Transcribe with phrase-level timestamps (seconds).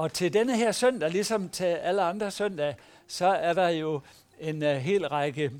[0.00, 4.00] Og til denne her søndag, ligesom til alle andre søndage, så er der jo
[4.38, 5.52] en uh, hel række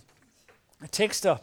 [0.92, 1.36] tekster,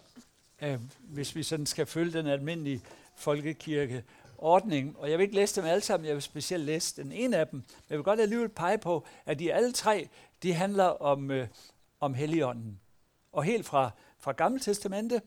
[0.62, 2.82] uh, hvis vi sådan skal følge den almindelige
[3.16, 4.04] folkekirke
[4.38, 4.98] ordning.
[4.98, 7.48] Og jeg vil ikke læse dem alle sammen, jeg vil specielt læse den ene af
[7.48, 7.60] dem.
[7.60, 10.10] Men jeg vil godt alligevel pege på, at de alle tre,
[10.44, 11.48] de handler om, uh,
[12.00, 12.80] om Helligånden.
[13.32, 15.22] Og helt fra, fra Gamle Testamente,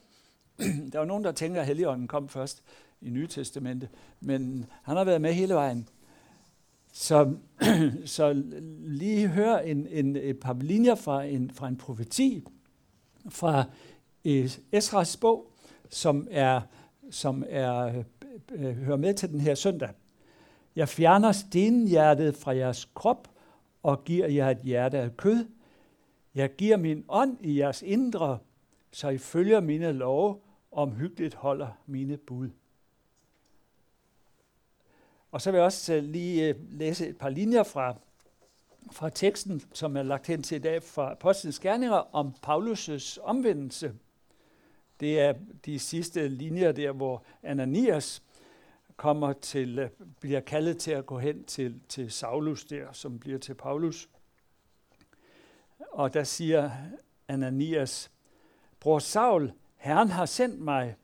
[0.93, 2.63] der er nogen, der tænker, at Helligånden kom først
[3.01, 3.89] i Nye Testamente,
[4.21, 5.89] men han har været med hele vejen.
[6.93, 7.35] Så,
[8.05, 8.43] så
[8.79, 12.45] lige hør en, en, et par linjer fra en, fra en profeti
[13.29, 13.65] fra
[14.25, 15.53] øh, Esras bog,
[15.91, 16.61] som er,
[17.11, 18.05] som er øh,
[18.53, 19.89] øh, hører med til den her søndag.
[20.77, 23.29] Jeg fjerner stenhjertet fra jeres krop
[23.83, 25.47] og giver jer et hjerte af kød.
[26.35, 28.39] Jeg giver min ånd i jeres indre,
[28.93, 30.37] så I følger mine love,
[30.71, 32.49] og omhyggeligt holder mine bud.
[35.31, 37.95] Og så vil jeg også øh, lige øh, læse et par linjer fra,
[38.93, 43.95] fra teksten, som er lagt hen til i dag fra Apostlenes Gerninger om Paulus' omvendelse.
[45.01, 48.23] Det er de sidste linjer der, hvor Ananias
[48.97, 53.39] kommer til, øh, bliver kaldet til at gå hen til, til Saulus der, som bliver
[53.39, 54.09] til Paulus.
[55.93, 56.71] Og der siger
[57.29, 58.11] Ananias,
[58.81, 60.97] Bror Saul, Herren har sendt mig,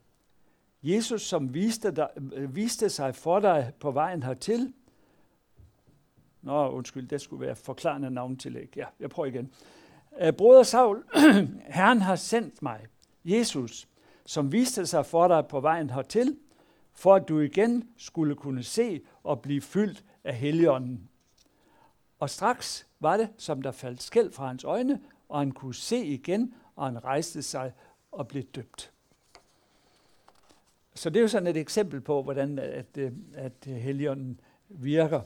[0.87, 4.73] Jesus, som viste, dig, øh, viste sig for dig på vejen hertil.
[6.41, 8.73] Nå, undskyld, det skulle være forklarende navntillæg.
[8.75, 9.51] Ja, jeg prøver igen.
[10.21, 11.03] Øh, broder Saul,
[11.77, 12.85] Herren har sendt mig,
[13.25, 13.87] Jesus,
[14.25, 16.37] som viste sig for dig på vejen hertil,
[16.93, 21.09] for at du igen skulle kunne se og blive fyldt af Helligånden.
[22.19, 26.05] Og straks var det, som der faldt skæld fra hans øjne, og han kunne se
[26.05, 27.73] igen, og han rejste sig
[28.11, 28.91] og blev døbt.
[30.97, 35.21] Så det er jo sådan et eksempel på, hvordan at, øh, at øh, Helligånden virker.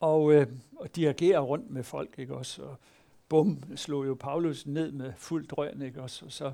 [0.00, 2.62] Og, øh, og dirigerer rundt med folk, ikke også?
[2.62, 2.76] Og
[3.28, 6.24] bum, slog jo Paulus ned med fuld drøn, ikke også?
[6.24, 6.52] Og så,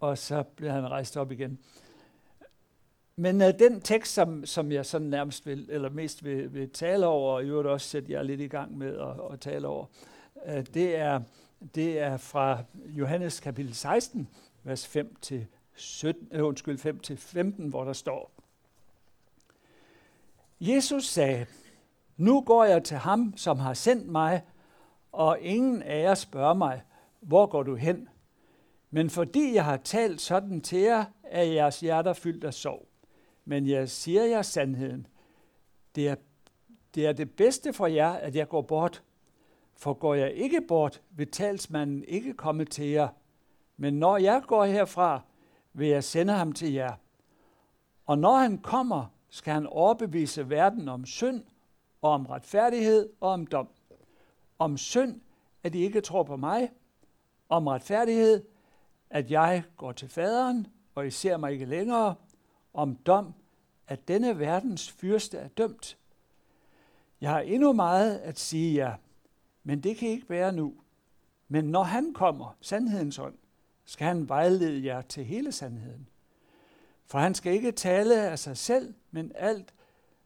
[0.00, 1.58] og så blev han rejst op igen.
[3.16, 7.06] Men øh, den tekst, som, som jeg sådan nærmest vil, eller mest vil, vil tale
[7.06, 9.86] over, og i øvrigt også sætte jer lidt i gang med at, at tale over,
[10.46, 11.20] øh, det, er,
[11.74, 14.28] det er fra Johannes kapitel 16,
[14.64, 15.46] vers 5 til
[15.80, 18.32] 17, øh, undskyld, 5 til 15, hvor der står,
[20.60, 21.46] Jesus sagde,
[22.16, 24.42] nu går jeg til ham, som har sendt mig,
[25.12, 26.82] og ingen af jer spørger mig,
[27.20, 28.08] hvor går du hen?
[28.90, 32.88] Men fordi jeg har talt sådan til jer, er jeres hjerter fyldt af sorg.
[33.44, 35.06] Men jeg siger jer sandheden.
[35.94, 36.14] Det er,
[36.94, 39.02] det er det bedste for jer, at jeg går bort.
[39.76, 43.08] For går jeg ikke bort, vil talsmanden ikke komme til jer.
[43.76, 45.22] Men når jeg går herfra,
[45.78, 46.94] vil jeg sende ham til jer.
[48.06, 51.44] Og når han kommer, skal han overbevise verden om synd,
[52.02, 53.68] og om retfærdighed og om dom.
[54.58, 55.20] Om synd,
[55.62, 56.70] at de ikke tror på mig.
[57.48, 58.44] Om retfærdighed,
[59.10, 62.14] at jeg går til faderen, og I ser mig ikke længere.
[62.74, 63.34] Om dom,
[63.86, 65.98] at denne verdens fyrste er dømt.
[67.20, 68.96] Jeg har endnu meget at sige jer,
[69.64, 70.74] men det kan ikke være nu.
[71.48, 73.34] Men når han kommer, sandhedens ånd,
[73.88, 76.08] skal han vejlede jer til hele sandheden.
[77.06, 79.74] For han skal ikke tale af sig selv, men alt,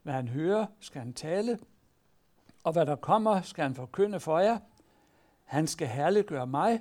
[0.03, 1.59] hvad han hører, skal han tale,
[2.65, 4.59] og hvad der kommer, skal han forkynde for jer.
[5.45, 6.81] Han skal herliggøre mig,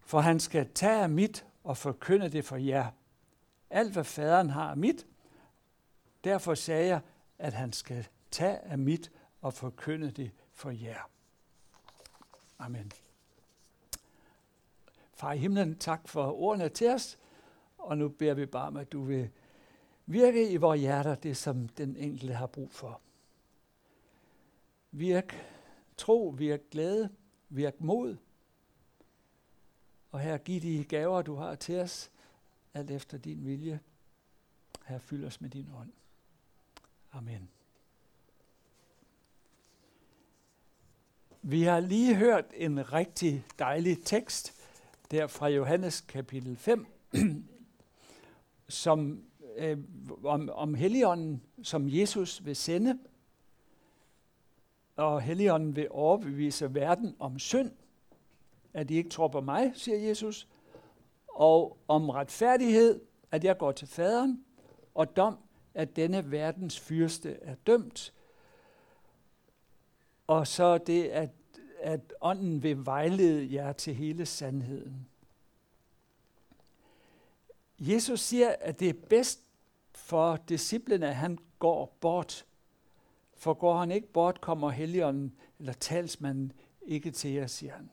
[0.00, 2.90] for han skal tage af mit og forkynde det for jer.
[3.70, 5.06] Alt, hvad faderen har af mit,
[6.24, 7.00] derfor sagde jeg,
[7.38, 9.12] at han skal tage af mit
[9.42, 11.10] og forkynde det for jer.
[12.58, 12.92] Amen.
[15.14, 17.18] Far i himlen, tak for ordene til os,
[17.78, 19.30] og nu beder vi bare om, at du vil
[20.06, 23.00] virke i vores hjerter, det som den enkelte har brug for.
[24.90, 25.34] Virk
[25.96, 27.10] tro, virk glæde,
[27.48, 28.16] virk mod,
[30.10, 32.10] og her giv de gaver, du har til os,
[32.74, 33.80] alt efter din vilje.
[34.86, 35.92] Her fyld os med din ånd.
[37.12, 37.48] Amen.
[41.42, 44.63] Vi har lige hørt en rigtig dejlig tekst
[45.14, 46.86] der fra Johannes kapitel 5,
[48.68, 49.24] som,
[49.56, 49.78] øh,
[50.24, 52.98] om, om Helligånden, som Jesus vil sende.
[54.96, 57.70] Og Helligånden vil overbevise verden om synd,
[58.72, 60.48] at de ikke tror på mig, siger Jesus,
[61.28, 63.00] og om retfærdighed,
[63.30, 64.44] at jeg går til faderen,
[64.94, 65.38] og dom,
[65.74, 68.12] at denne verdens fyrste er dømt.
[70.26, 71.30] Og så det, at
[71.84, 75.06] at ånden vil vejlede jer til hele sandheden.
[77.78, 79.40] Jesus siger, at det er bedst
[79.92, 82.46] for disciplene, at han går bort,
[83.34, 86.52] for går han ikke bort, kommer Helligånden eller talsmanden
[86.82, 87.90] ikke til jer, siger han.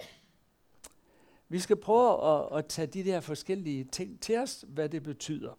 [1.50, 5.54] Vi skal prøve at, at tage de der forskellige ting til os, hvad det betyder.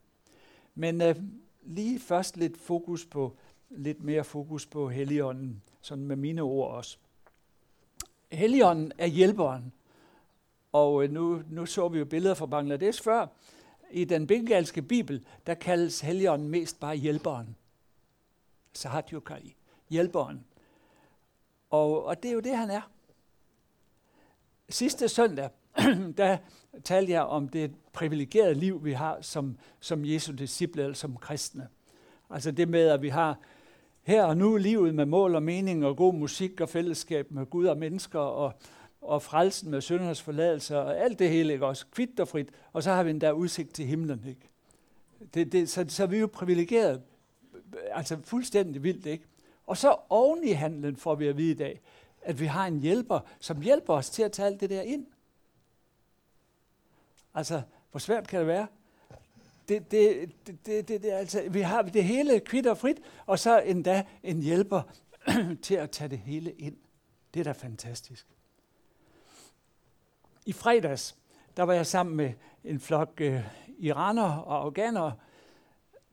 [0.74, 1.16] Men øh,
[1.62, 3.36] lige først lidt fokus på
[3.70, 6.98] lidt mere fokus på Helligånden, sådan med mine ord også.
[8.32, 9.72] Helligånden er hjælperen.
[10.72, 13.26] Og øh, nu, nu så vi jo billeder fra Bangladesh før.
[13.90, 17.56] I den bengalske bibel, der kaldes Helligånden mest bare hjælperen.
[18.72, 19.56] Sahatyokai.
[19.90, 20.44] Hjælperen.
[21.70, 22.90] Og, og det er jo det, han er.
[24.68, 25.50] Sidste søndag,
[26.16, 26.36] der
[26.84, 31.68] talte jeg om det privilegerede liv, vi har som, som Jesu disciple, eller som kristne.
[32.30, 33.38] Altså det med, at vi har
[34.02, 37.66] her og nu livet med mål og mening og god musik og fællesskab med Gud
[37.66, 38.52] og mennesker og,
[39.00, 41.66] og frelsen med søndernes forladelse og alt det hele, ikke?
[41.66, 42.48] også kvitt og frit.
[42.72, 44.24] Og så har vi endda udsigt til himlen.
[44.28, 44.50] Ikke?
[45.34, 47.02] Det, det, så, så er vi jo privilegeret,
[47.92, 49.06] altså fuldstændig vildt.
[49.06, 49.24] ikke.
[49.66, 51.80] Og så oven i handlen får vi at vide i dag,
[52.22, 55.06] at vi har en hjælper, som hjælper os til at tage alt det der ind.
[57.34, 58.66] Altså, hvor svært kan det være?
[59.68, 63.60] Det, det, det, det, det, altså, vi har det hele kvitter og frit, og så
[63.60, 64.82] endda en hjælper
[65.62, 66.76] til at tage det hele ind.
[67.34, 68.26] Det er da fantastisk.
[70.46, 71.16] I fredags,
[71.56, 72.32] der var jeg sammen med
[72.64, 73.40] en flok øh,
[73.78, 75.14] iranere og afghanere,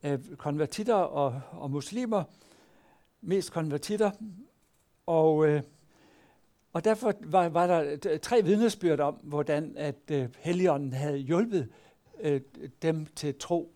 [0.04, 2.24] øh, konvertitter og, og muslimer,
[3.22, 4.12] mest konvertitter,
[5.06, 5.64] og, øh,
[6.74, 11.70] og derfor var, var der tre vidnesbyrd om, hvordan at øh, Helligånden havde hjulpet
[12.20, 12.42] øh,
[12.82, 13.72] dem til tro,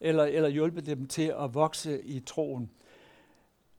[0.00, 2.70] eller, eller hjulpet dem til at vokse i troen.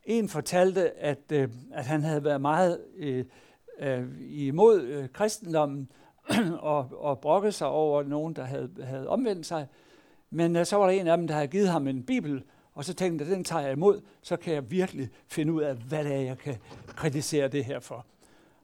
[0.04, 3.26] En fortalte, at, øh, at han havde været meget øh,
[3.80, 5.92] øh, imod øh, kristendommen
[6.60, 9.68] og, og brokket sig over nogen, der havde, havde omvendt sig.
[10.30, 12.44] Men øh, så var der en af dem, der havde givet ham en bibel,
[12.74, 15.76] og så tænkte jeg, den tager jeg imod, så kan jeg virkelig finde ud af,
[15.76, 16.56] hvad det er, jeg kan
[16.88, 18.06] kritisere det her for.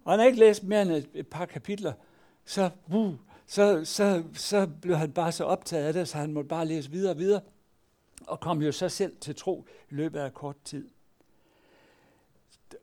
[0.04, 1.94] Og han har ikke læst mere end et, et par kapitler,
[2.46, 3.14] så, uh,
[3.54, 6.92] så, så, så blev han bare så optaget af det, så han måtte bare læse
[6.92, 7.42] videre og videre,
[8.28, 10.90] og kom jo så selv til tro i løbet af kort tid.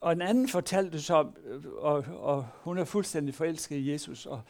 [0.01, 4.41] Og en anden fortalte så, øh, og, og hun er fuldstændig forelsket i Jesus, og,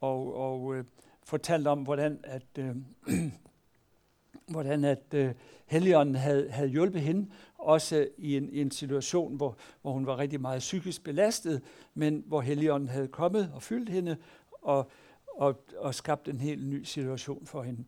[0.00, 0.84] og, og øh,
[1.22, 2.76] fortalte om, hvordan at, øh,
[4.52, 5.34] hvordan at øh,
[5.66, 10.18] Helligånden havde, havde hjulpet hende, også i en, i en situation, hvor, hvor hun var
[10.18, 11.62] rigtig meget psykisk belastet,
[11.94, 14.16] men hvor Helligånden havde kommet og fyldt hende,
[14.62, 14.90] og,
[15.36, 17.84] og, og skabt en helt ny situation for hende.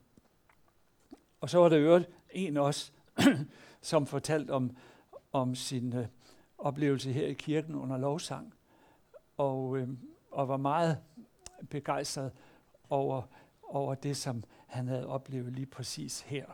[1.41, 2.93] Og så var der øvrigt en også,
[3.81, 4.77] som fortalte om,
[5.33, 6.07] om sin øh,
[6.59, 8.55] oplevelse her i kirken under lovsang,
[9.37, 9.89] og, øh,
[10.31, 10.99] og var meget
[11.71, 12.33] begejstret
[12.91, 13.23] over,
[13.63, 16.47] over det, som han havde oplevet lige præcis her.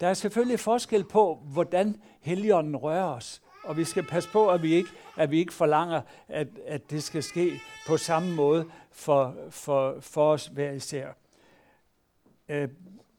[0.00, 3.42] Der er selvfølgelig forskel på, hvordan Helligånden rører os.
[3.66, 7.02] Og vi skal passe på, at vi ikke, at vi ikke forlanger, at, at det
[7.02, 11.12] skal ske på samme måde for, for, for os hver især.
[12.48, 12.68] Øh,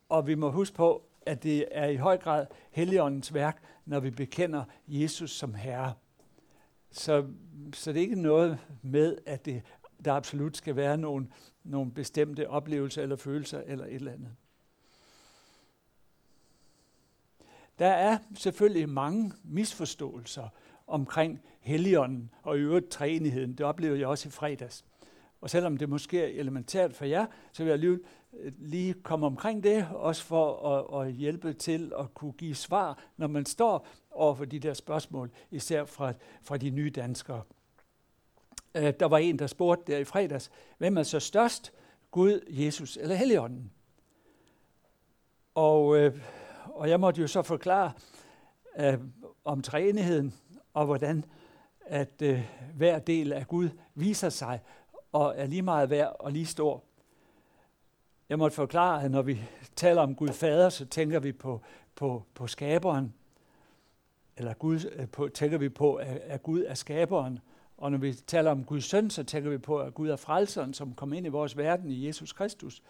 [0.10, 4.10] og vi må huske på, at det er i høj grad Helligåndens værk, når vi
[4.10, 5.94] bekender Jesus som Herre.
[6.92, 7.26] Så,
[7.74, 9.62] så det er ikke noget med, at det,
[10.06, 11.28] der absolut skal være nogle,
[11.64, 14.32] nogle bestemte oplevelser eller følelser eller et eller andet.
[17.80, 20.48] Der er selvfølgelig mange misforståelser
[20.88, 23.52] omkring Helligånden og i øvrigt træenigheden.
[23.52, 24.86] Det oplevede jeg også i fredags.
[25.42, 28.00] Og selvom det måske er elementært for jer, så vil jeg lige,
[28.40, 33.04] øh, lige komme omkring det, også for at, at hjælpe til at kunne give svar,
[33.18, 37.42] når man står over for de der spørgsmål, især fra, fra de nye danskere.
[38.76, 41.74] Øh, der var en, der spurgte der i fredags, hvem er så størst,
[42.12, 43.72] Gud, Jesus eller Helligånden?
[45.56, 46.20] Og øh,
[46.78, 47.92] og jeg måtte jo så forklare
[48.80, 48.98] øh,
[49.46, 50.34] om træenigheden,
[50.74, 51.26] og hvordan
[51.86, 52.42] at øh,
[52.76, 54.62] hver del af Gud viser sig,
[55.12, 56.84] og er lige meget værd og lige stor.
[58.30, 59.42] Jeg måtte forklare, at når vi
[59.76, 61.62] taler om Gud Fader, så tænker vi på,
[61.96, 63.14] på, på skaberen,
[64.38, 67.40] eller Gud, øh, på, tænker vi på, at, at Gud er skaberen.
[67.78, 70.74] Og når vi taler om Guds søn, så tænker vi på, at Gud er frelseren,
[70.74, 72.82] som kom ind i vores verden i Jesus Kristus.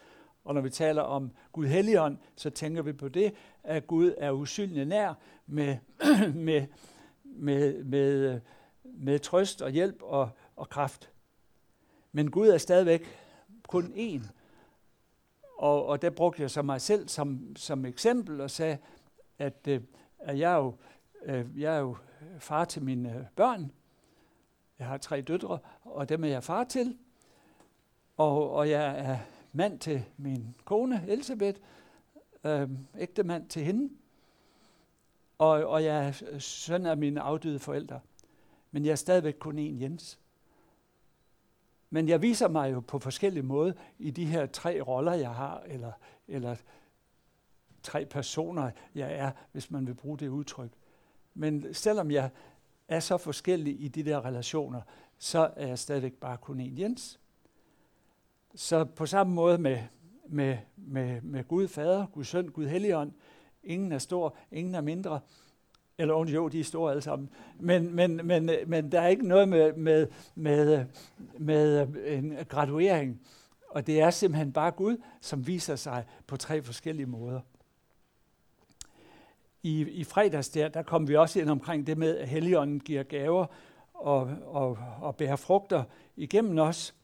[0.44, 4.30] Og når vi taler om Gud Helligånd, så tænker vi på det, at Gud er
[4.30, 5.14] usynlig nær
[5.46, 5.76] med,
[6.34, 6.66] med,
[7.24, 8.40] med, med,
[8.84, 11.10] med trøst og hjælp og, og kraft.
[12.12, 13.06] Men Gud er stadigvæk
[13.68, 14.28] kun én.
[15.58, 18.78] Og, og der brugte jeg så mig selv som, som eksempel og sagde,
[19.38, 19.80] at, øh,
[20.18, 20.74] at jeg, er jo,
[21.22, 21.96] øh, jeg er jo
[22.38, 23.72] far til mine øh, børn.
[24.78, 26.98] Jeg har tre døtre, og dem er jeg far til.
[28.16, 29.18] Og, og jeg er
[29.52, 31.60] mand til min kone, Elisabeth,
[32.44, 33.90] øh, ægte mand til hende,
[35.38, 38.00] og, og jeg er søn af mine afdøde forældre.
[38.70, 40.18] Men jeg er stadigvæk kun en Jens.
[41.90, 45.60] Men jeg viser mig jo på forskellige måder i de her tre roller, jeg har,
[45.60, 45.92] eller,
[46.28, 46.56] eller
[47.82, 50.70] tre personer, jeg er, hvis man vil bruge det udtryk.
[51.34, 52.30] Men selvom jeg
[52.88, 54.80] er så forskellig i de der relationer,
[55.18, 57.20] så er jeg stadigvæk bare kun en Jens.
[58.58, 59.78] Så på samme måde med,
[60.28, 63.12] med, med, med Gud Fader, Gud Søn, Gud Helligånd,
[63.64, 65.20] ingen er stor, ingen er mindre,
[65.98, 67.30] eller oven jo, de er store alle sammen.
[67.60, 70.86] Men, men, men, men der er ikke noget med, med, med,
[71.38, 73.20] med en graduering.
[73.70, 77.40] Og det er simpelthen bare Gud, som viser sig på tre forskellige måder.
[79.62, 83.02] I, i fredags der, der kom vi også ind omkring det med, at Helligånden giver
[83.02, 83.46] gaver
[83.94, 85.84] og, og, og bærer frugter
[86.16, 86.97] igennem os.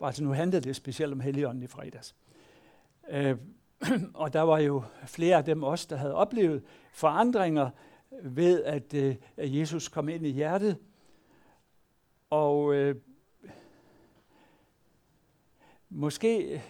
[0.00, 2.14] Altså nu handlede det specielt om Helligånden i fredags.
[3.10, 3.36] Øh,
[4.14, 7.70] og der var jo flere af dem også, der havde oplevet forandringer
[8.22, 10.78] ved, at, øh, at Jesus kom ind i hjertet.
[12.30, 12.96] Og øh,
[15.88, 16.62] måske,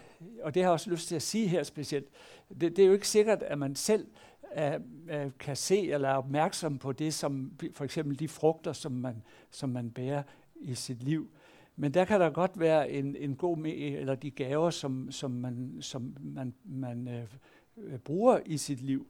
[0.42, 2.08] og det har jeg også lyst til at sige her specielt,
[2.48, 4.06] det, det er jo ikke sikkert, at man selv
[4.50, 4.78] er,
[5.08, 9.22] er, kan se eller er opmærksom på det, som for eksempel de frugter, som man,
[9.50, 10.22] som man bærer
[10.56, 11.30] i sit liv.
[11.76, 15.30] Men der kan der godt være en, en god med, eller de gaver, som, som
[15.30, 19.06] man, som man, man øh, bruger i sit liv.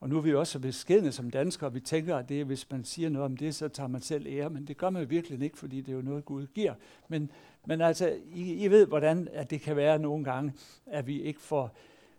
[0.00, 2.84] Og nu er vi også så beskedne som danskere, vi tænker, at det, hvis man
[2.84, 5.58] siger noget om det, så tager man selv ære, men det gør man virkelig ikke,
[5.58, 6.74] fordi det er jo noget, Gud giver.
[7.08, 7.30] Men,
[7.66, 10.52] men altså, I, I ved, hvordan at det kan være nogle gange,
[10.86, 11.76] at vi ikke får,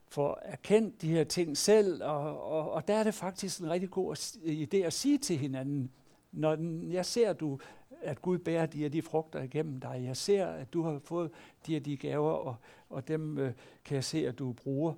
[0.08, 3.90] får erkendt de her ting selv, og, og, og der er det faktisk en rigtig
[3.90, 5.92] god idé at sige til hinanden,
[6.32, 6.58] når
[6.92, 7.60] jeg ser, at, du,
[8.02, 11.32] at Gud bærer de her de frugter igennem dig, jeg ser, at du har fået
[11.66, 12.56] de her de gaver, og,
[12.90, 13.54] og dem øh,
[13.86, 14.94] kan jeg se, at du bruger,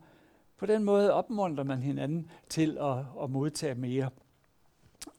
[0.57, 4.09] på den måde opmuntrer man hinanden til at, at modtage mere.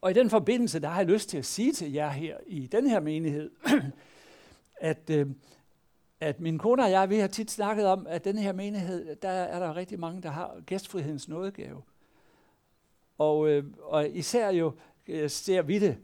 [0.00, 2.66] Og i den forbindelse, der har jeg lyst til at sige til jer her i
[2.66, 3.50] den her menighed,
[4.80, 5.26] at, øh,
[6.20, 9.28] at min kone og jeg, vi har tit snakket om, at den her menighed, der
[9.28, 11.82] er der rigtig mange, der har gæstfrihedens nådegave.
[13.18, 14.72] Og, øh, og især jo
[15.08, 15.98] øh, ser vi det,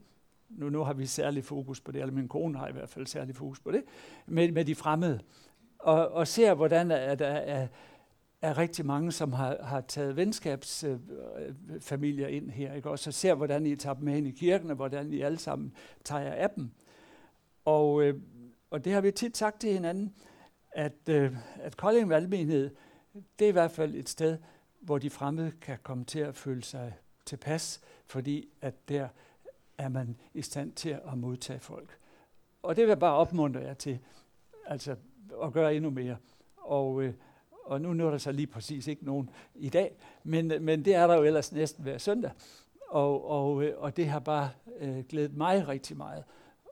[0.49, 3.07] nu, nu har vi særlig fokus på det, eller min kone har i hvert fald
[3.07, 3.83] særlig fokus på det,
[4.26, 5.21] med, med de fremmede.
[5.78, 7.69] Og, og ser, hvordan at, der er,
[8.43, 12.90] er rigtig mange, som har, har taget venskabsfamilier øh, ind her, ikke?
[12.90, 15.38] og så ser, hvordan I tager dem med ind i kirken, og hvordan I alle
[15.38, 15.73] sammen
[16.05, 16.71] tager af dem.
[17.64, 18.21] Og, øh,
[18.71, 20.14] og det har vi tit sagt til hinanden,
[20.73, 22.71] at, øh, at Kolding Valgmenighed,
[23.38, 24.38] det er i hvert fald et sted,
[24.81, 26.95] hvor de fremmede kan komme til at føle sig
[27.26, 29.09] tilpas, fordi at der
[29.79, 31.99] er man i stand til at modtage folk.
[32.63, 33.99] Og det vil jeg bare opmuntre jer til,
[34.67, 34.97] altså
[35.43, 36.17] at gøre endnu mere.
[36.57, 37.15] Og, øh,
[37.65, 41.07] og nu når der så lige præcis ikke nogen i dag, men, men det er
[41.07, 42.31] der jo ellers næsten hver søndag.
[42.89, 46.25] Og, og, øh, og det har bare øh, glædet mig rigtig meget.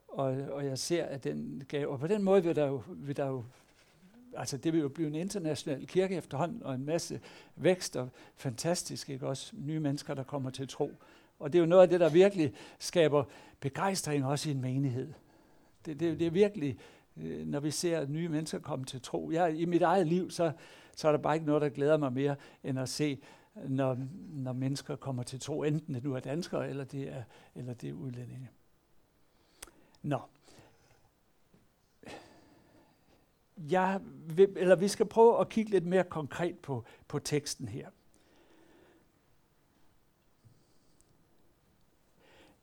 [0.07, 3.17] Og, og jeg ser, at den gav, og på den måde vil der jo, vil
[3.17, 3.43] der jo
[4.37, 7.21] altså det vil jo blive en international kirke efterhånden, og en masse
[7.55, 9.55] vækst, og fantastisk, ikke også?
[9.55, 10.91] Nye mennesker, der kommer til tro.
[11.39, 13.23] Og det er jo noget af det, der virkelig skaber
[13.59, 15.13] begejstring også i en menighed.
[15.85, 16.77] Det, det, det er virkelig,
[17.17, 19.31] øh, når vi ser nye mennesker komme til tro.
[19.31, 20.51] Jeg, I mit eget liv, så
[20.97, 23.21] så er der bare ikke noget, der glæder mig mere, end at se,
[23.67, 23.97] når,
[24.29, 27.23] når mennesker kommer til tro, enten det nu er danskere, eller det er,
[27.55, 28.49] eller det er udlændinge.
[30.01, 30.19] Nå.
[33.57, 37.89] Jeg vil, eller vi skal prøve at kigge lidt mere konkret på, på teksten her.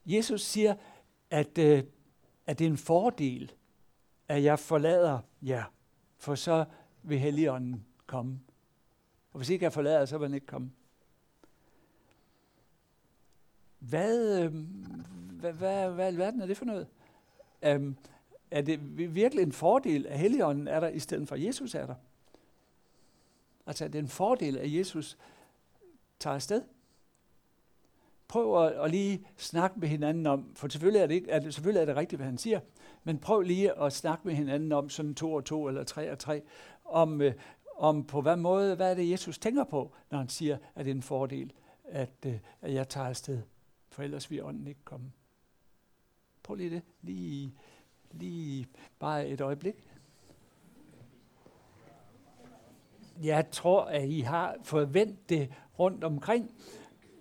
[0.07, 0.75] Jesus siger,
[1.31, 1.83] at, øh,
[2.47, 3.53] at det er en fordel,
[4.29, 5.65] at jeg forlader jer,
[6.19, 6.65] for så
[7.03, 8.41] vil Helligånden komme.
[9.33, 10.71] Og hvis ikke jeg forlader, så vil han ikke komme.
[13.79, 14.55] Hvad, øh,
[15.41, 16.87] hvad, hvad, hvad i verden er det for noget?
[17.77, 17.97] Um,
[18.51, 21.95] er det virkelig en fordel, at Helligånden er der, i stedet for Jesus er der?
[23.67, 25.19] Altså, er det en fordel, at Jesus
[26.19, 26.63] tager afsted?
[28.29, 31.55] Prøv at, at lige snakke med hinanden om, for selvfølgelig er, det ikke, er det,
[31.55, 32.61] selvfølgelig er det rigtigt, hvad han siger,
[33.05, 36.19] men prøv lige at snakke med hinanden om sådan to og to eller tre og
[36.19, 36.43] tre,
[36.85, 37.35] om, øh,
[37.77, 40.91] om på hvad måde, hvad er det Jesus tænker på, når han siger, at det
[40.91, 41.53] er en fordel,
[41.85, 43.43] at, øh, at jeg tager afsted,
[43.91, 45.13] for ellers vil ånden ikke komme.
[46.43, 47.55] Prøv lige det, lige,
[48.11, 48.67] lige
[48.99, 49.91] bare et øjeblik.
[53.23, 56.51] Jeg tror, at I har forventet vendt det rundt omkring,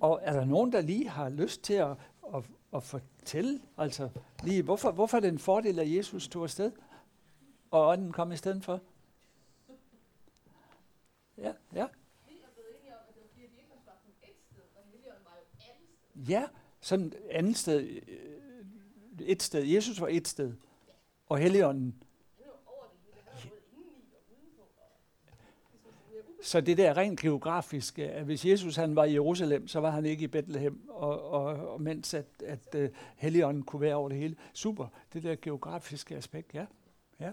[0.03, 1.91] og er der nogen, der lige har lyst til at,
[2.35, 2.43] at,
[2.75, 4.09] at fortælle, altså
[4.43, 6.71] lige, hvorfor, hvorfor er det en fordel, at Jesus tog afsted,
[7.71, 8.81] og ånden kom i stedet for?
[11.37, 11.87] Ja, ja.
[16.29, 16.47] Ja,
[16.81, 18.01] sådan andet sted.
[18.07, 18.39] Øh,
[19.19, 19.63] et sted.
[19.63, 20.53] Jesus var et sted.
[21.27, 22.02] Og Helligånden
[26.43, 30.05] Så det der rent geografiske, at hvis Jesus han var i Jerusalem, så var han
[30.05, 34.17] ikke i Bethlehem, og, og, og mens at, at uh, Helligånden kunne være over det
[34.17, 34.35] hele.
[34.53, 36.65] Super, det der geografiske aspekt, ja.
[37.19, 37.31] Ja.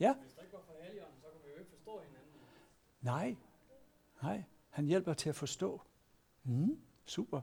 [0.00, 0.14] Ja.
[0.14, 2.32] Hvis der ikke var for Helligånden, så kunne vi jo ikke forstå hinanden.
[3.00, 3.36] Nej,
[4.22, 4.42] nej.
[4.70, 5.80] Han hjælper til at forstå.
[6.44, 7.40] Mm, super.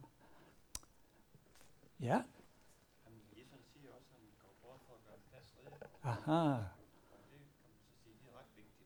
[2.00, 2.24] Ja.
[6.26, 6.66] Jamen,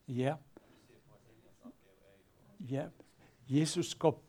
[0.08, 0.36] jo
[2.70, 2.88] Ja.
[3.50, 4.22] Jesus går,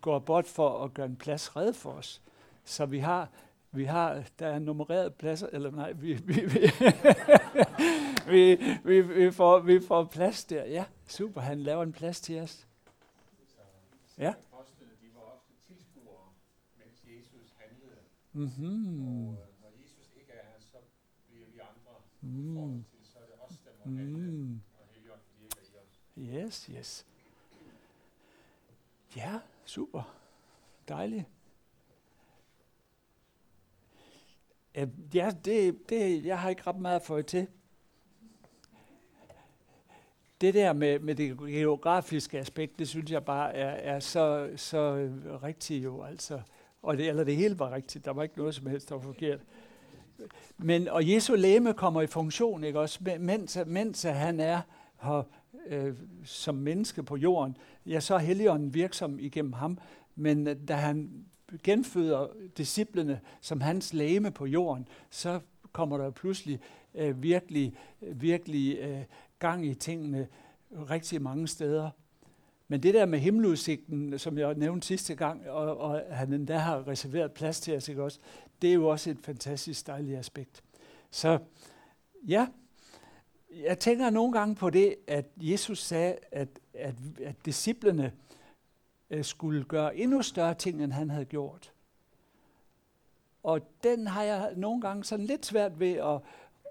[0.00, 2.22] går bort for at gøre en plads red for os.
[2.64, 3.30] Så vi har,
[3.70, 6.60] vi har der er nummereret pladser, eller nej, vi, vi, vi,
[8.32, 10.64] vi, vi, vi, får, vi får plads der.
[10.64, 12.66] Ja, super, han laver en plads til os.
[14.18, 14.34] Ja.
[14.52, 16.26] Apostlene, de var ofte tilskuere,
[16.78, 18.00] mens Jesus handlede.
[18.32, 19.28] Mm-hmm.
[19.28, 20.76] Og når Jesus ikke er her, så
[21.28, 22.84] bliver vi andre Mm.
[22.90, 24.60] til, så er det os, der må Mm.
[24.80, 26.00] og Helligånden virker i os.
[26.18, 27.06] Yes, yes.
[29.16, 30.14] Ja, super.
[30.88, 31.24] Dejligt.
[35.14, 37.46] Ja, det, det, jeg har ikke ret meget at få til.
[40.40, 45.10] Det der med, med det geografiske aspekt, det synes jeg bare er, er så, så
[45.42, 46.02] rigtigt jo.
[46.02, 46.40] Altså.
[46.82, 48.04] Og det, eller det hele var rigtigt.
[48.04, 49.40] Der var ikke noget som helst, der var forkert.
[50.56, 53.18] Men, og Jesu læme kommer i funktion, ikke også?
[53.20, 54.60] Mens, mens han er
[55.00, 55.22] her
[55.68, 55.94] øh,
[56.24, 57.56] som menneske på jorden,
[57.86, 59.78] ja, så er Helligånden virksom igennem ham.
[60.16, 61.24] Men øh, da han
[61.62, 65.40] genføder disciplene som hans læme på jorden, så
[65.72, 66.60] kommer der pludselig
[66.94, 69.00] øh, virkelig, virkelig øh,
[69.38, 70.28] gang i tingene
[70.90, 71.90] rigtig mange steder.
[72.68, 76.88] Men det der med himmeludsigten, som jeg nævnte sidste gang, og, og han endda har
[76.88, 78.18] reserveret plads til os, ikke også,
[78.62, 80.62] det er jo også et fantastisk dejligt aspekt.
[81.10, 81.38] Så
[82.28, 82.46] ja,
[83.50, 88.12] jeg tænker nogle gange på det, at Jesus sagde, at, at, at disciplene
[89.10, 91.72] øh, skulle gøre endnu større ting, end han havde gjort.
[93.42, 96.20] Og den har jeg nogle gange sådan lidt svært ved at,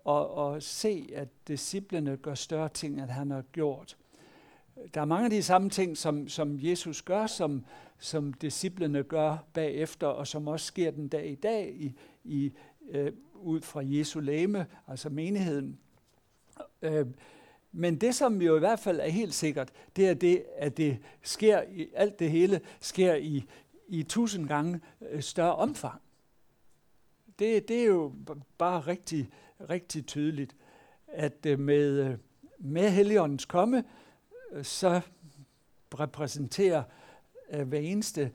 [0.10, 3.98] at, at se, at disciplene gør større ting, end han har gjort.
[4.94, 7.66] Der er mange af de samme ting, som, som Jesus gør, som,
[8.00, 12.52] som disciplene gør bagefter, og som også sker den dag i dag i, i,
[12.90, 15.80] øh, ud fra Jesu læme, altså menigheden.
[16.82, 17.06] Øh,
[17.72, 20.98] men det, som jo i hvert fald er helt sikkert, det er det, at det
[21.22, 23.46] sker i, alt det hele sker i,
[23.88, 26.02] i tusind gange øh, større omfang.
[27.40, 28.14] Det, det er jo
[28.58, 29.30] bare rigtig,
[29.70, 30.56] rigtig tydeligt,
[31.08, 32.18] at øh, med, øh,
[32.60, 33.84] med Helligåndens komme,
[34.64, 35.02] så
[36.00, 36.84] repræsenterer
[37.64, 38.32] hver eneste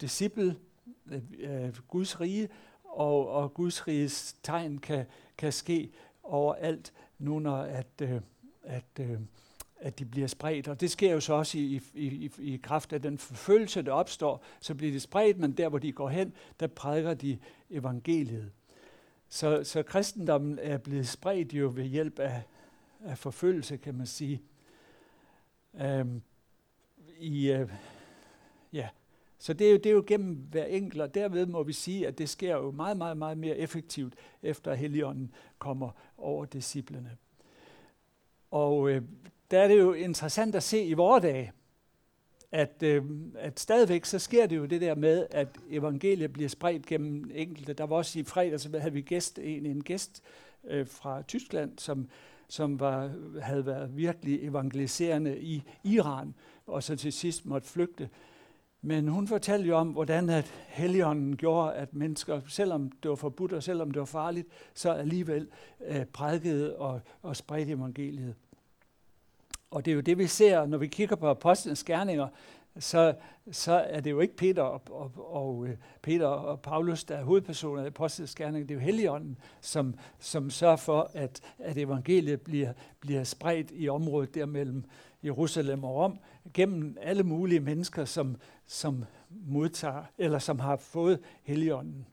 [0.00, 0.56] disciple
[1.88, 2.48] Guds rige,
[2.84, 5.06] og, og Guds riges tegn kan,
[5.38, 5.90] kan ske
[6.24, 8.20] overalt, nu når at, øh,
[8.62, 9.18] at, øh,
[9.76, 10.68] at de bliver spredt.
[10.68, 13.92] Og det sker jo så også i, i, i, i kraft af den forfølgelse, der
[13.92, 14.44] opstår.
[14.60, 17.38] Så bliver de spredt, men der hvor de går hen, der prædiker de
[17.70, 18.52] evangeliet.
[19.28, 22.42] Så, så kristendommen er blevet spredt jo ved hjælp af,
[23.04, 24.42] af forfølgelse, kan man sige.
[25.80, 26.22] Øhm,
[27.18, 27.70] i, øh,
[28.72, 28.88] ja.
[29.44, 32.06] Så det er, jo, det er jo gennem hver enkelt, og derved må vi sige,
[32.06, 37.16] at det sker jo meget, meget, meget mere effektivt, efter Helligånden kommer over disciplene.
[38.50, 39.02] Og øh,
[39.50, 41.52] der er det jo interessant at se i vore dage,
[42.52, 43.04] at, øh,
[43.34, 47.72] at stadigvæk så sker det jo det der med, at evangeliet bliver spredt gennem enkelte.
[47.72, 50.22] Der var også i fredag, så havde vi gæst, en, en gæst
[50.64, 52.08] øh, fra Tyskland, som,
[52.48, 56.34] som var, havde været virkelig evangeliserende i Iran,
[56.66, 58.08] og så til sidst måtte flygte.
[58.86, 63.52] Men hun fortalte jo om, hvordan at Helligånden gjorde, at mennesker, selvom det var forbudt
[63.52, 65.48] og selvom det var farligt, så alligevel
[65.86, 68.34] øh, prædikede og, og spredte evangeliet.
[69.70, 72.28] Og det er jo det, vi ser, når vi kigger på apostlenes gerninger,
[72.78, 73.14] så,
[73.52, 77.24] så er det jo ikke Peter og, og, og øh, Peter og Paulus, der er
[77.24, 78.66] hovedpersoner i apostlenes gerninger.
[78.66, 83.88] Det er jo Helligånden, som, som sørger for, at, at evangeliet bliver, bliver spredt i
[83.88, 84.84] området der mellem
[85.24, 86.18] Jerusalem og Rom,
[86.54, 92.06] gennem alle mulige mennesker, som, som modtager, eller som har fået heligånden.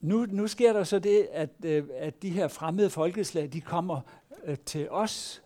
[0.00, 4.00] Nu, nu sker der så det, at, øh, at de her fremmede folkeslag, de kommer
[4.44, 5.42] øh, til os,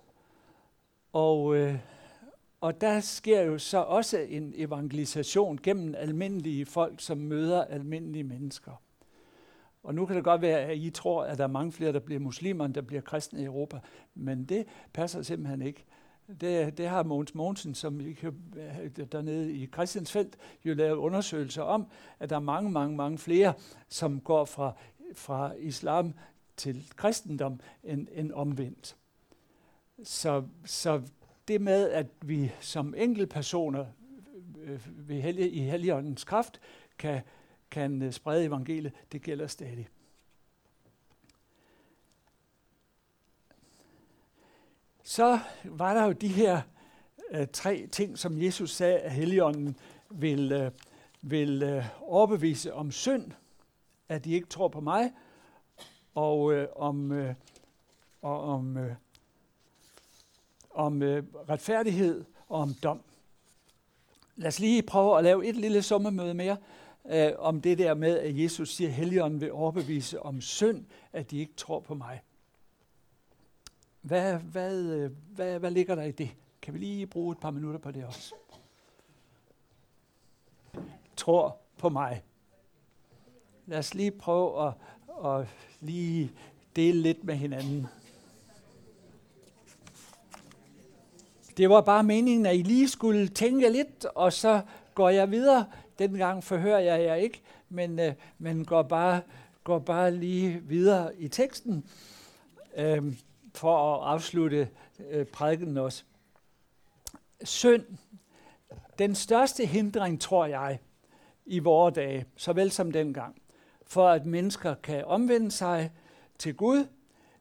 [1.12, 1.78] og, øh,
[2.60, 8.72] og der sker jo så også en evangelisation gennem almindelige folk, som møder almindelige mennesker.
[9.82, 11.98] Og nu kan det godt være, at I tror, at der er mange flere, der
[11.98, 13.80] bliver muslimer, end der bliver kristne i Europa.
[14.14, 15.84] Men det passer simpelthen ikke.
[16.40, 21.62] Det, det har Mogens Mogensen, som vi kan, øh, dernede i Christiansfeldt, jo lavet undersøgelser
[21.62, 21.86] om,
[22.18, 23.54] at der er mange, mange, mange flere,
[23.88, 24.72] som går fra,
[25.14, 26.14] fra islam
[26.56, 28.96] til kristendom end, end omvendt.
[30.02, 31.02] Så, så
[31.48, 33.86] det med, at vi som enkeltpersoner
[34.60, 36.60] øh, ved helge, i Helligåndens kraft
[36.98, 37.20] kan,
[37.70, 39.88] kan øh, sprede evangeliet, det gælder stadig.
[45.12, 46.60] Så var der jo de her
[47.30, 49.76] øh, tre ting, som Jesus sagde, at Helligånden
[50.10, 50.70] vil, øh,
[51.22, 53.32] vil øh, overbevise om synd,
[54.08, 55.12] at de ikke tror på mig,
[56.14, 57.34] og øh, om, øh,
[58.22, 58.94] og om, øh,
[60.70, 63.00] om øh, retfærdighed og om dom.
[64.36, 66.56] Lad os lige prøve at lave et lille summemøde mere
[67.10, 71.30] øh, om det der med, at Jesus siger, at Helligånden vil overbevise om synd, at
[71.30, 72.20] de ikke tror på mig.
[74.02, 76.30] Hvad, hvad, øh, hvad, hvad ligger der i det?
[76.62, 78.34] Kan vi lige bruge et par minutter på det også?
[81.16, 82.22] Tror på mig.
[83.66, 84.74] Lad os lige prøve at,
[85.24, 85.46] at
[85.80, 86.32] lige
[86.76, 87.86] dele lidt med hinanden.
[91.56, 94.62] Det var bare meningen, at I lige skulle tænke lidt, og så
[94.94, 95.66] går jeg videre.
[95.98, 99.20] Dengang forhører jeg jer ikke, men, øh, men går, bare,
[99.64, 101.84] går bare lige videre i teksten
[102.76, 103.16] Øhm,
[103.54, 104.68] for at afslutte
[105.10, 106.04] øh, prædiken også.
[107.44, 107.84] Synd.
[108.98, 110.78] Den største hindring, tror jeg,
[111.46, 113.42] i vore dage, såvel som dengang,
[113.86, 115.92] for at mennesker kan omvende sig
[116.38, 116.86] til Gud,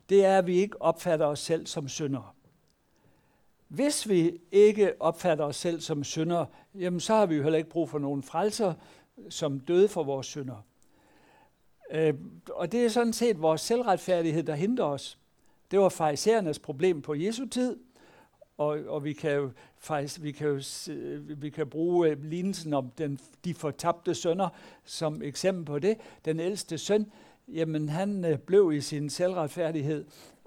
[0.10, 2.30] det er, at vi ikke opfatter os selv som syndere.
[3.68, 6.46] Hvis vi ikke opfatter os selv som syndere,
[6.76, 8.74] jamen så har vi jo heller ikke brug for nogen frelser,
[9.30, 10.66] som døde for vores synder.
[11.92, 12.14] Øh,
[12.50, 15.18] og det er sådan set vores selvretfærdighed, der hindrer os.
[15.72, 17.78] Det var farisæernes problem på Jesu tid,
[18.58, 20.62] og, og vi kan jo faktisk vi kan jo,
[21.38, 24.50] vi kan bruge øh, lignelsen om den, de fortabte sønner
[24.84, 25.98] som eksempel på det.
[26.26, 27.12] Den ældste søn,
[27.48, 30.06] jamen han øh, blev i sin selvretfærdighed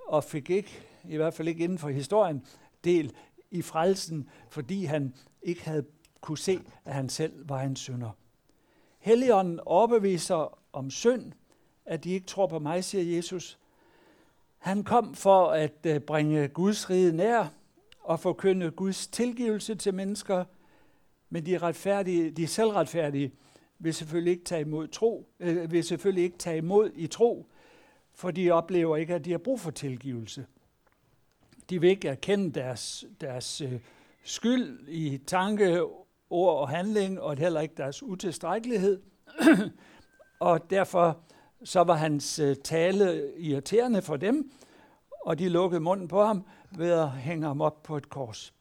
[0.09, 2.47] og fik ikke, i hvert fald ikke inden for historien,
[2.85, 3.13] del
[3.51, 5.85] i frelsen, fordi han ikke havde
[6.21, 8.11] kunne se, at han selv var en synder.
[8.99, 11.33] Helligånden overbeviser om synd,
[11.85, 13.59] at de ikke tror på mig, siger Jesus.
[14.65, 17.47] Han kom for at øh, bringe Guds rige nær
[18.01, 20.45] og forkynde Guds tilgivelse til mennesker,
[21.31, 23.33] men de, retfærdige, de selvretfærdige
[23.79, 27.47] vil selvfølgelig ikke tage imod tro, øh, vil selvfølgelig ikke tage imod i tro,
[28.15, 30.47] for de oplever ikke, at de har brug for tilgivelse.
[31.71, 33.81] De vil ikke erkende deres, deres øh,
[34.23, 35.83] skyld i tanke,
[36.31, 39.03] ord og handling, og heller ikke deres utilstrækkelighed.
[40.41, 41.21] og derfor
[41.65, 44.53] så var hans øh, tale irriterende for dem,
[45.25, 46.47] og de lukkede munden på ham
[46.77, 48.55] ved at hænge ham op på et kors.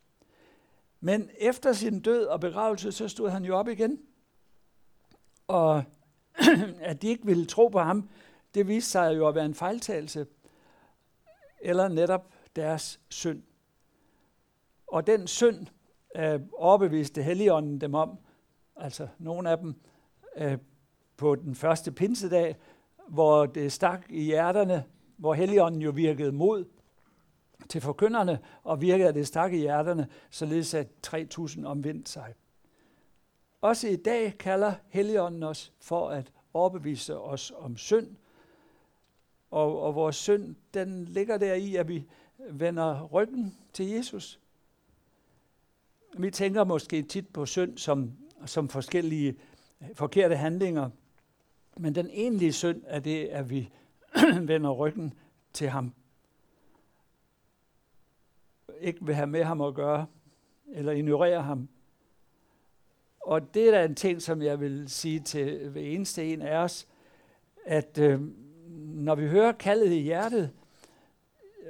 [0.99, 3.99] Men efter sin død og begravelse, så stod han jo op igen.
[5.47, 5.83] Og
[6.81, 8.09] at de ikke ville tro på ham,
[8.53, 10.25] det viste sig jo at være en fejltagelse,
[11.61, 13.43] eller netop deres synd.
[14.87, 15.67] Og den synd
[16.15, 18.17] øh, overbeviste Helligånden dem om,
[18.75, 19.75] altså nogle af dem
[20.37, 20.57] øh,
[21.17, 22.55] på den første pinsedag,
[23.07, 24.83] hvor det stak i hjerterne,
[25.17, 26.65] hvor Helligånden jo virkede mod
[27.69, 32.33] til forkynderne, og virkede det stak i hjerterne, således at 3.000 omvendte sig.
[33.61, 38.15] Også i dag kalder Helligånden os for at overbevise os om synd,
[39.51, 42.05] og, og vores synd, den ligger der i, at vi
[42.49, 44.39] vender ryggen til Jesus.
[46.17, 48.11] Vi tænker måske tit på synd som,
[48.45, 49.35] som forskellige
[49.93, 50.89] forkerte handlinger,
[51.77, 53.69] men den egentlige synd er det, at vi
[54.51, 55.13] vender ryggen
[55.53, 55.93] til ham.
[58.79, 60.05] Ikke vil have med ham at gøre,
[60.67, 61.69] eller ignorere ham.
[63.19, 66.57] Og det er da en ting, som jeg vil sige til hver eneste en af
[66.57, 66.87] os,
[67.65, 68.21] at øh,
[68.77, 70.51] når vi hører kaldet i hjertet,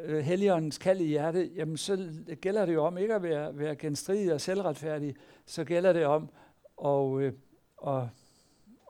[0.04, 3.76] øh, Helligåndens kald i hjertet, jamen så gælder det jo om ikke at være, være
[3.76, 6.30] genstridig og selvretfærdig, så gælder det om
[6.86, 7.34] at, øh,
[7.88, 8.04] at,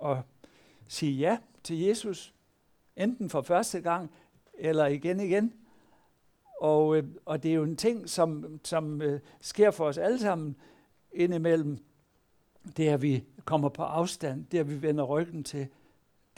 [0.05, 0.17] at
[0.87, 2.33] sige ja til Jesus,
[2.95, 4.11] enten for første gang
[4.53, 5.53] eller igen igen.
[6.61, 10.19] Og, øh, og det er jo en ting, som, som øh, sker for os alle
[10.19, 10.55] sammen
[11.11, 11.77] indimellem.
[12.77, 15.67] Det er, at vi kommer på afstand, det er, at vi vender ryggen til,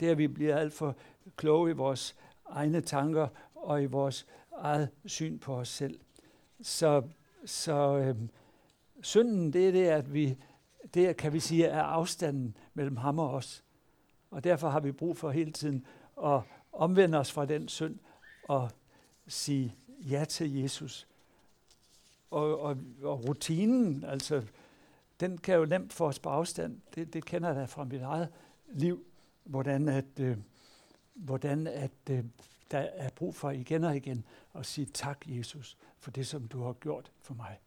[0.00, 0.96] det er, at vi bliver alt for
[1.36, 2.16] kloge i vores
[2.48, 6.00] egne tanker og i vores eget syn på os selv.
[6.62, 7.02] Så,
[7.44, 8.16] så øh,
[9.02, 10.36] synden, det er det, at vi,
[10.94, 13.64] det kan vi sige, er afstanden mellem ham og os.
[14.30, 15.86] Og derfor har vi brug for hele tiden
[16.24, 16.40] at
[16.72, 17.98] omvende os fra den synd
[18.48, 18.70] og
[19.26, 21.06] sige ja til Jesus
[22.30, 24.42] og, og, og rutinen, altså,
[25.20, 26.80] den kan jo nemt få os på afstand.
[26.94, 28.28] Det, det kender jeg da fra mit eget
[28.68, 29.04] liv,
[29.44, 30.38] hvordan at, øh,
[31.14, 32.24] hvordan at øh,
[32.70, 36.62] der er brug for igen og igen at sige tak, Jesus, for det, som du
[36.62, 37.58] har gjort for mig.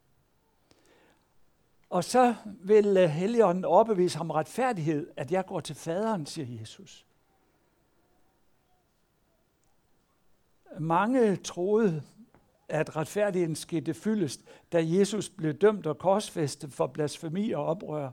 [1.89, 7.06] Og så vil øh, Helligånden overbevise ham retfærdighed, at jeg går til faderen, siger Jesus.
[10.80, 12.04] Mange troede,
[12.69, 18.12] at retfærdigheden skete fyldest, da Jesus blev dømt og korsfæstet for blasfemi og oprør.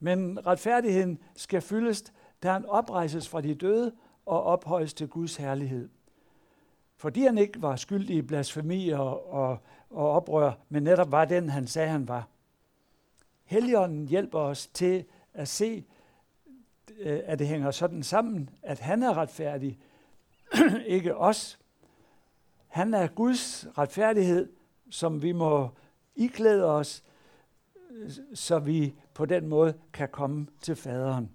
[0.00, 3.92] Men retfærdigheden skal fyldest, da han oprejses fra de døde
[4.26, 5.88] og ophøjes til Guds herlighed.
[6.96, 9.58] Fordi han ikke var skyldig i blasfemi og, og,
[9.90, 12.28] og oprør, men netop var den, han sagde, han var.
[13.48, 15.84] Helligånden hjælper os til at se,
[16.98, 19.78] øh, at det hænger sådan sammen, at han er retfærdig,
[20.86, 21.58] ikke os.
[22.66, 24.48] Han er Guds retfærdighed,
[24.90, 25.68] som vi må
[26.16, 27.04] iklæde os,
[27.90, 31.30] øh, så vi på den måde kan komme til faderen.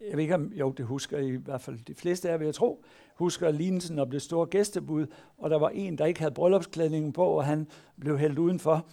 [0.00, 2.38] Jeg ved ikke om, jo det husker I, i hvert fald de fleste af jer,
[2.38, 5.06] vil jeg tro, husker lignelsen om det store gæstebud,
[5.38, 7.68] og der var en, der ikke havde bryllupsklædningen på, og han
[8.00, 8.86] blev hældt udenfor.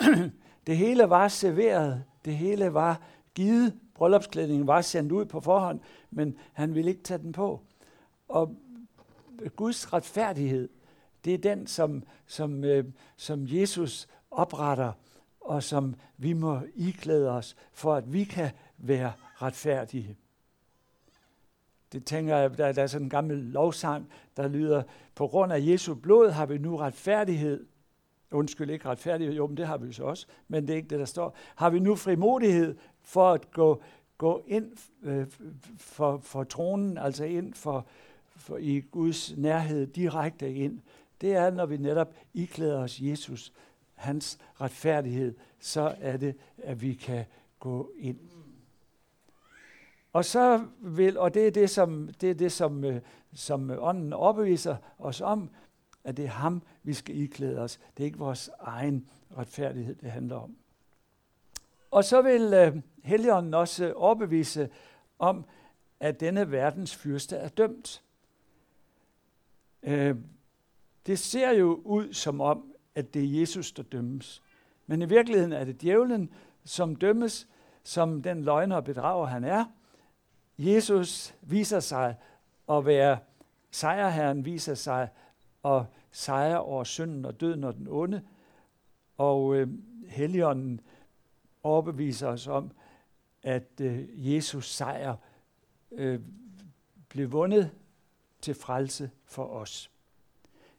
[0.66, 3.00] det hele var serveret, det hele var
[3.34, 7.60] givet, bryllupsklædningen var sendt ud på forhånd, men han ville ikke tage den på.
[8.28, 8.56] Og
[9.56, 10.68] Guds retfærdighed,
[11.24, 12.84] det er den, som, som, øh,
[13.16, 14.92] som Jesus opretter,
[15.40, 20.16] og som vi må iklæde os, for at vi kan være retfærdige.
[21.92, 24.82] Det tænker jeg, der, der er sådan en gammel lovsang, der lyder,
[25.14, 27.66] på grund af Jesu blod har vi nu retfærdighed.
[28.32, 30.98] Undskyld, ikke retfærdighed, jo, men det har vi så også, men det er ikke det,
[30.98, 31.36] der står.
[31.54, 33.82] Har vi nu frimodighed for at gå,
[34.18, 35.26] gå ind øh,
[35.78, 37.86] for, for tronen, altså ind for,
[38.36, 40.80] for i Guds nærhed direkte ind.
[41.20, 43.52] Det er, når vi netop iklæder os Jesus,
[43.94, 47.24] hans retfærdighed, så er det, at vi kan
[47.60, 48.18] gå ind.
[50.12, 53.00] Og så vil, og det er det, som, det er det, som, øh,
[53.34, 55.50] som ånden opbeviser os om,
[56.04, 57.80] at det er ham, vi skal iklæde os.
[57.96, 60.56] Det er ikke vores egen retfærdighed, det handler om.
[61.90, 64.68] Og så vil uh, Helligånden også overbevise
[65.18, 65.44] om,
[66.00, 68.02] at denne verdens fyrste er dømt.
[69.82, 70.16] Uh,
[71.06, 74.42] det ser jo ud som om, at det er Jesus, der dømmes.
[74.86, 76.30] Men i virkeligheden er det djævlen,
[76.64, 77.48] som dømmes,
[77.82, 79.64] som den løgner og bedrager, han er–
[80.58, 82.14] Jesus viser sig
[82.68, 83.18] at være
[83.70, 85.08] sejrherren, viser sig
[85.62, 88.22] og sejre over synden og døden og den onde.
[89.18, 89.68] Og øh,
[90.06, 90.80] Helligånden
[91.62, 92.70] overbeviser os om,
[93.42, 95.16] at øh, Jesus sejr
[95.92, 96.20] øh,
[97.08, 97.70] blev vundet
[98.40, 99.90] til frelse for os.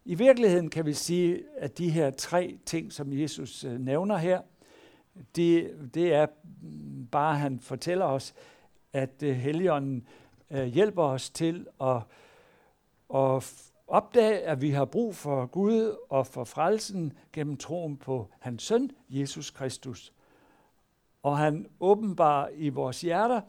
[0.05, 4.41] I virkeligheden kan vi sige, at de her tre ting, som Jesus øh, nævner her,
[5.35, 6.27] det, det er
[7.11, 8.33] bare, han fortæller os,
[8.93, 10.07] at øh, Helligånden
[10.51, 12.01] øh, hjælper os til at,
[13.15, 18.63] at opdage, at vi har brug for Gud og for frelsen gennem troen på hans
[18.63, 20.13] søn, Jesus Kristus.
[21.23, 23.41] Og han åbenbar i vores hjerter,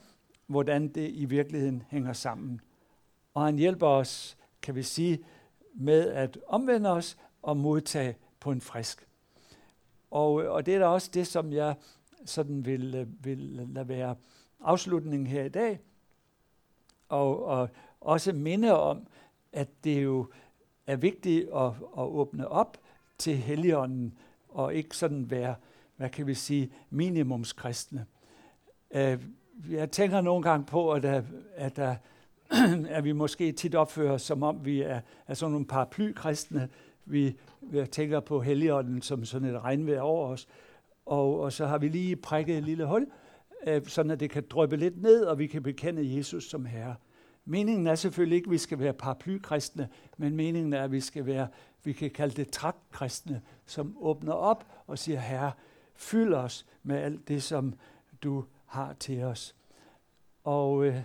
[0.47, 2.61] hvordan det i virkeligheden hænger sammen.
[3.35, 5.25] Og han hjælper os, kan vi sige,
[5.75, 9.09] med at omvende os og modtage på en frisk.
[10.11, 11.75] Og, og det er da også det, som jeg
[12.25, 14.16] sådan vil, vil lade være
[14.61, 15.81] afslutningen her i dag,
[17.09, 17.68] og, og
[18.01, 19.07] også minde om,
[19.55, 20.27] at det jo
[20.87, 21.67] er vigtigt at,
[21.99, 22.79] at åbne op
[23.19, 24.14] til Helligånden,
[24.49, 25.55] og ikke sådan være,
[25.97, 28.07] hvad kan vi sige, minimumskristne.
[28.90, 29.19] Uh,
[29.71, 31.25] jeg tænker nogle gange på, at, at,
[31.79, 31.99] at,
[32.88, 36.69] at vi måske tit opfører som om vi er, er sådan nogle paraplykristne.
[37.05, 40.49] Vi, vi tænker på Helligånden som sådan et regnvejr over os,
[41.07, 43.07] og, og så har vi lige prikket et lille hul,
[43.67, 46.95] øh, sådan at det kan drøbe lidt ned, og vi kan bekende Jesus som Herre.
[47.44, 51.26] Meningen er selvfølgelig ikke, at vi skal være paraplykristne, men meningen er, at vi skal
[51.26, 51.48] være,
[51.85, 55.52] vi kan kalde det traktkristne, som åbner op og siger, Herre,
[55.94, 57.74] fyld os med alt det, som
[58.22, 59.57] du har til os.
[60.44, 61.02] Og, øh,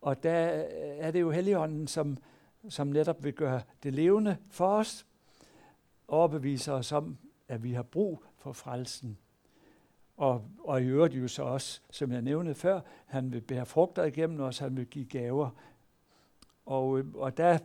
[0.00, 0.32] og der
[0.98, 2.16] er det jo Helligånden, som,
[2.68, 5.06] som netop vil gøre det levende for os,
[6.08, 9.18] overbevise os om, at vi har brug for frelsen.
[10.22, 14.04] Og, og i øvrigt jo så også, som jeg nævnte før, han vil bære frugter
[14.04, 15.50] igennem os, han vil give gaver.
[16.66, 17.58] Og, øh, og der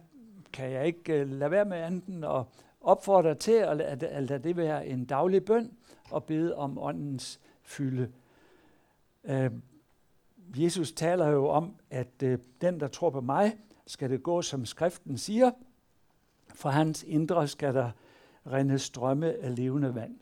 [0.54, 2.48] kan jeg ikke uh, lade være med anden og
[2.82, 5.72] opfordre til at, at, at lade det være en daglig bøn
[6.12, 8.12] og bede om åndens fylde.
[9.24, 9.52] Uh,
[10.56, 14.66] Jesus taler jo om, at uh, den, der tror på mig, skal det gå, som
[14.66, 15.52] skriften siger.
[16.54, 17.92] For hans indre skal der
[18.48, 20.20] rende strømme af levende vand.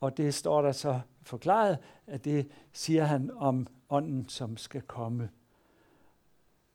[0.00, 5.30] Og det står der så forklaret, at det siger han om ånden, som skal komme.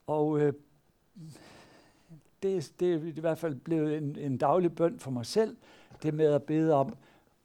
[0.07, 0.53] Og øh,
[2.43, 5.57] det, det er i hvert fald blevet en, en daglig bøn for mig selv,
[6.03, 6.97] det med at bede om,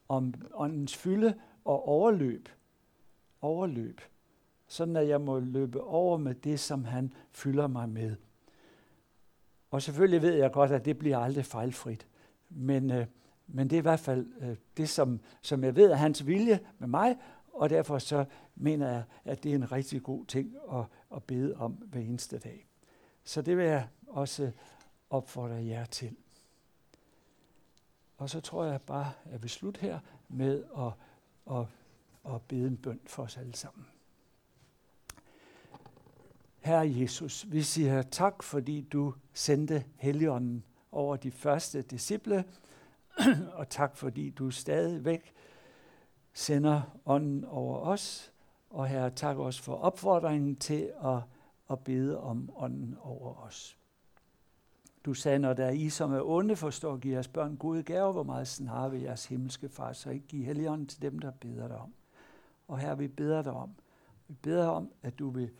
[0.08, 2.48] om åndens fylde og overløb.
[3.40, 4.00] Overløb.
[4.66, 8.16] Sådan at jeg må løbe over med det, som han fylder mig med.
[9.70, 12.06] Og selvfølgelig ved jeg godt, at det bliver aldrig fejlfrit.
[12.50, 13.06] Men, øh,
[13.46, 16.60] men det er i hvert fald øh, det, som, som jeg ved er hans vilje
[16.78, 17.16] med mig,
[17.52, 20.84] og derfor så mener jeg, at det er en rigtig god ting at,
[21.16, 22.66] at bede om hver eneste dag.
[23.24, 24.50] Så det vil jeg også
[25.10, 26.16] opfordre jer til.
[28.18, 30.92] Og så tror jeg bare, at jeg vil slutte her med at,
[31.56, 31.66] at,
[32.34, 33.86] at bede en bøn for os alle sammen.
[36.60, 42.44] Herre Jesus, vi siger tak, fordi du sendte Helligånden over de første disciple,
[43.58, 45.34] og tak fordi du stadigvæk
[46.32, 48.32] sender ånden over os.
[48.70, 51.18] Og herre, tak også for opfordringen til at,
[51.70, 53.78] at bede om ånden over os.
[55.04, 58.12] Du sagde, når der er I, som er onde, forstår, give jeres børn gode gaver,
[58.12, 61.68] hvor meget snarere vil jeres himmelske far, så ikke give helligånden til dem, der beder
[61.68, 61.94] dig om.
[62.68, 63.70] Og her vi beder dig om.
[64.28, 65.50] Vi beder om, at du vil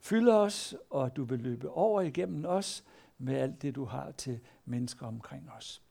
[0.00, 2.84] fylde os, og at du vil løbe over igennem os
[3.18, 5.82] med alt det, du har til mennesker omkring os.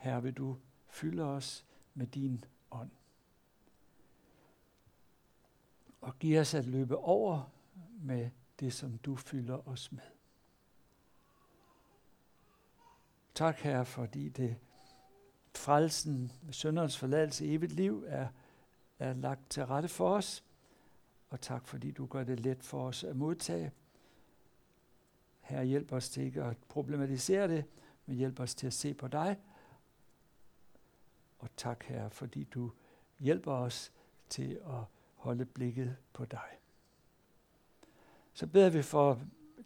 [0.00, 0.56] Her vil du
[0.88, 2.90] fylde os med din ånd.
[6.00, 7.50] Og giv os at løbe over
[8.02, 10.02] med det, som du fylder os med.
[13.34, 14.56] Tak, Herre, fordi det
[15.54, 18.28] frelsen sønderens forladelse i evigt liv er,
[18.98, 20.44] er lagt til rette for os.
[21.30, 23.72] Og tak, fordi du gør det let for os at modtage.
[25.40, 27.64] Herre, hjælp os til ikke at problematisere det,
[28.06, 29.36] men hjælp os til at se på dig.
[31.40, 32.72] Og tak, Herre, fordi du
[33.18, 33.92] hjælper os
[34.28, 36.48] til at holde blikket på dig.
[38.32, 39.20] Så beder vi for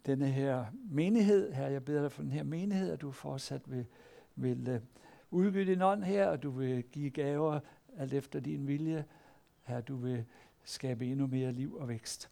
[0.05, 1.53] denne her menighed.
[1.53, 3.85] Her, jeg beder dig for den her menighed, at du fortsat vil,
[4.35, 4.81] vil øh, uh,
[5.31, 7.59] udgyde din ånd her, og du vil give gaver
[7.97, 9.05] alt efter din vilje.
[9.63, 10.25] Her, du vil
[10.63, 12.31] skabe endnu mere liv og vækst.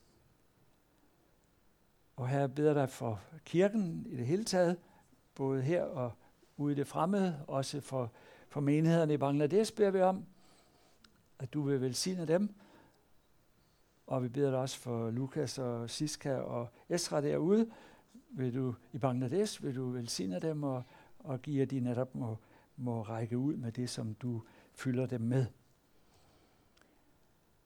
[2.15, 4.77] Og her beder dig for kirken i det hele taget,
[5.35, 6.11] både her og
[6.57, 8.11] ude i det fremmede, også for,
[8.53, 10.25] for menighederne i Bangladesh beder vi om,
[11.39, 12.49] at du vil velsigne dem,
[14.07, 17.69] og vi beder dig også for Lukas og Siska og Esra derude.
[18.29, 20.83] Vil du i Bangladesh, vil du velsigne dem og,
[21.19, 22.35] og give, at de netop må,
[22.77, 24.41] må række ud med det, som du
[24.73, 25.45] fylder dem med.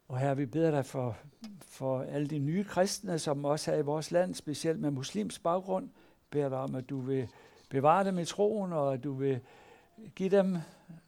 [0.07, 1.17] Og her vi beder dig for,
[1.59, 5.89] for alle de nye kristne, som også er i vores land, specielt med muslims baggrund.
[6.29, 7.29] Beder dig om, at du vil
[7.69, 9.41] bevare dem i troen, og at du vil
[10.15, 10.57] Giv dem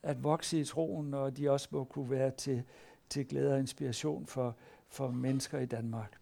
[0.04, 2.63] at vokse i troen, og de også må kunne være til,
[3.10, 4.56] til glæde og inspiration for,
[4.89, 6.19] for mennesker i Danmark.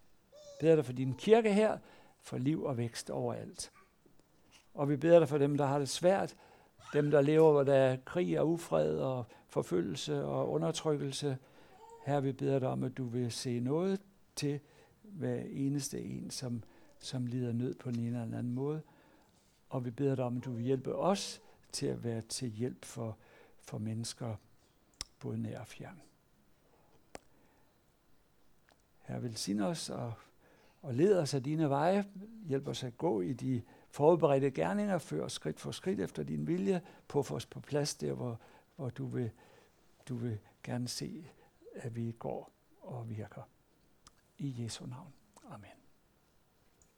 [0.60, 1.78] Beder dig for din kirke her,
[2.20, 3.72] for liv og vækst overalt.
[4.74, 6.36] Og vi beder dig for dem, der har det svært,
[6.92, 11.38] dem, der lever, hvor der er krig og ufred og forfølgelse og undertrykkelse.
[12.06, 14.00] Her vi beder dig om, at du vil se noget
[14.36, 14.60] til
[15.02, 16.62] hver eneste en, som,
[16.98, 18.82] som lider nød på den ene eller anden måde.
[19.68, 22.84] Og vi beder dig om, at du vil hjælpe os til at være til hjælp
[22.84, 23.18] for,
[23.60, 24.36] for mennesker,
[25.18, 26.00] både nær og fjern.
[29.00, 30.12] Her velsign os og,
[30.82, 32.04] og led os af dine veje.
[32.46, 36.82] Hjælp os at gå i de forberedte gerninger, før skridt for skridt efter din vilje,
[37.08, 38.40] på os på plads der, hvor,
[38.76, 39.30] hvor du, vil,
[40.08, 41.30] du vil gerne se,
[41.74, 42.50] at vi går
[42.80, 43.42] og virker.
[44.38, 45.12] I Jesu navn.
[45.50, 45.77] Amen.